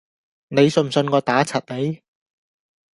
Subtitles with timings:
[0.47, 2.01] 你信唔信我打柒你？